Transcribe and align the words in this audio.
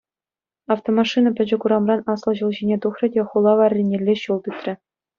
Автомашина 0.75 1.29
пӗчӗк 1.41 1.61
урамран 1.69 2.01
аслӑ 2.15 2.31
ҫул 2.41 2.51
ҫине 2.57 2.77
тухрӗ 2.89 3.07
те 3.19 3.29
хула 3.31 3.53
варринелле 3.63 4.13
ҫул 4.27 4.39
тытрӗ. 4.47 4.73